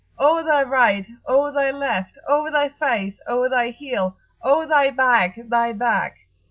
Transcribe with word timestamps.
"O 0.17 0.41
thy 0.43 0.63
right! 0.63 1.05
O 1.27 1.51
thy 1.51 1.69
left! 1.69 2.17
O 2.27 2.49
thy 2.49 2.69
face! 2.69 3.21
O 3.27 3.47
thy 3.47 3.69
heel! 3.69 4.17
O 4.41 4.65
thy 4.67 4.89
back, 4.89 5.35
thy 5.47 5.73
back!" 5.73 6.15